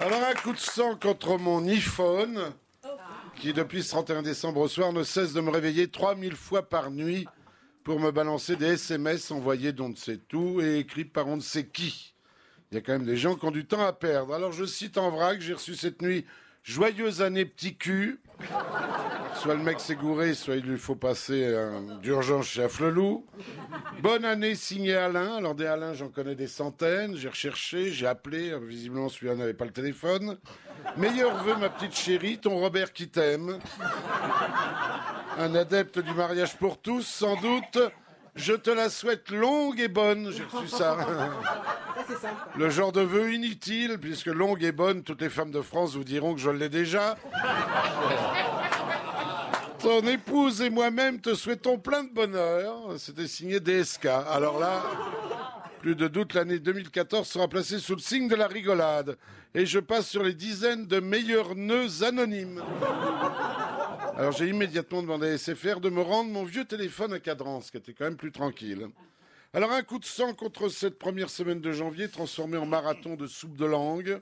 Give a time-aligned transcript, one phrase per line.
[0.00, 2.54] Alors un coup de sang contre mon iPhone,
[3.36, 6.90] qui depuis ce 31 décembre au soir ne cesse de me réveiller 3000 fois par
[6.90, 7.28] nuit
[7.84, 11.42] pour me balancer des SMS envoyés d'on ne sait où et écrits par on ne
[11.42, 12.14] sait qui.
[12.72, 14.32] Il y a quand même des gens qui ont du temps à perdre.
[14.32, 16.24] Alors je cite en vrac, j'ai reçu cette nuit
[16.62, 18.20] Joyeuse année petit cul.
[19.40, 21.56] Soit le mec s'est gouré, soit il lui faut passer
[22.02, 23.24] d'urgence chez Afflelou.
[24.02, 25.36] Bonne année signé Alain.
[25.36, 27.16] Alors des Alain, j'en connais des centaines.
[27.16, 28.52] J'ai recherché, j'ai appelé.
[28.60, 30.36] Visiblement, celui-là n'avait pas le téléphone.
[30.98, 33.58] Meilleur vœu, ma petite chérie, ton Robert qui t'aime.
[35.38, 37.78] Un adepte du mariage pour tous, sans doute.
[38.34, 40.32] Je te la souhaite longue et bonne.
[40.32, 40.98] J'ai reçu ça.
[42.56, 46.04] Le genre de vœu inutile, puisque longue et bonne, toutes les femmes de France vous
[46.04, 47.16] diront que je l'ai déjà.
[49.82, 52.98] Ton épouse et moi-même te souhaitons plein de bonheur.
[52.98, 54.06] C'était signé DSK.
[54.06, 54.82] Alors là,
[55.80, 59.16] plus de doute, l'année 2014 sera placée sous le signe de la rigolade.
[59.54, 62.62] Et je passe sur les dizaines de meilleurs nœuds anonymes.
[64.16, 67.78] Alors j'ai immédiatement demandé à SFR de me rendre mon vieux téléphone à cadence, qui
[67.78, 68.88] était quand même plus tranquille.
[69.54, 73.26] Alors un coup de sang contre cette première semaine de janvier transformée en marathon de
[73.26, 74.20] soupe de langue.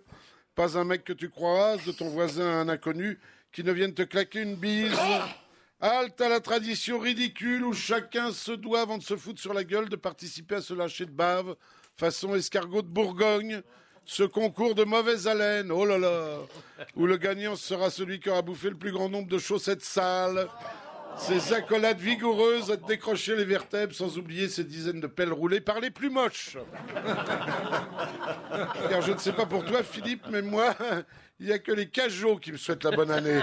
[0.55, 3.19] Pas un mec que tu croises, de ton voisin un inconnu,
[3.53, 4.97] qui ne vienne te claquer une bise.
[5.81, 9.62] Halte à la tradition ridicule où chacun se doit, avant de se foutre sur la
[9.62, 11.55] gueule, de participer à ce lâcher de bave,
[11.97, 13.62] façon escargot de Bourgogne.
[14.05, 16.39] Ce concours de mauvaise haleine, oh là là,
[16.97, 20.49] où le gagnant sera celui qui aura bouffé le plus grand nombre de chaussettes sales.
[21.17, 25.79] Ces accolades vigoureuses à décrocher les vertèbres, sans oublier ces dizaines de pelles roulées par
[25.79, 26.56] les plus moches.
[28.89, 30.75] Car je ne sais pas pour toi, Philippe, mais moi,
[31.39, 33.43] il n'y a que les cajots qui me souhaitent la bonne année.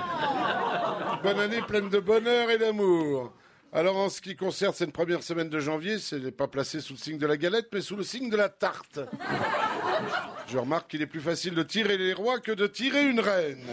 [1.25, 3.33] Bonne année pleine de bonheur et d'amour.
[3.73, 6.93] Alors en ce qui concerne cette première semaine de janvier, ce n'est pas placé sous
[6.93, 8.99] le signe de la galette, mais sous le signe de la tarte.
[10.45, 13.65] Je remarque qu'il est plus facile de tirer les rois que de tirer une reine.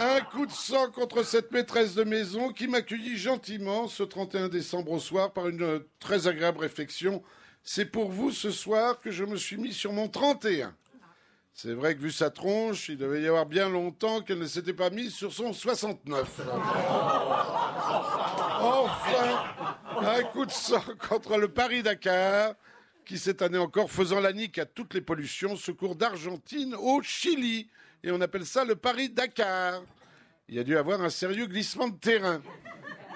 [0.00, 4.92] Un coup de sang contre cette maîtresse de maison qui m'accueillit gentiment ce 31 décembre
[4.92, 7.22] au soir par une très agréable réflexion.
[7.62, 10.74] C'est pour vous ce soir que je me suis mis sur mon 31.
[11.54, 14.72] C'est vrai que vu sa tronche, il devait y avoir bien longtemps qu'elle ne s'était
[14.72, 16.40] pas mise sur son 69.
[18.64, 19.42] Enfin,
[20.00, 22.54] un coup de sang contre le Paris-Dakar,
[23.04, 27.68] qui cette année encore faisant la nique à toutes les pollutions, secours d'Argentine au Chili.
[28.04, 29.82] Et on appelle ça le Paris-Dakar.
[30.48, 32.40] Il y a dû avoir un sérieux glissement de terrain.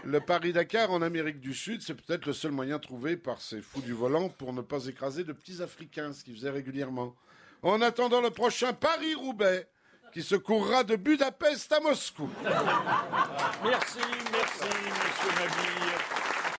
[0.04, 3.82] Le Paris-Dakar en Amérique du Sud, c'est peut-être le seul moyen trouvé par ces fous
[3.82, 7.14] du volant pour ne pas écraser de petits Africains, ce qu'ils faisaient régulièrement.
[7.66, 9.66] En attendant le prochain Paris-Roubaix,
[10.12, 12.30] qui se courra de Budapest à Moscou.
[12.44, 13.98] Merci,
[14.30, 16.25] merci, monsieur Mabille.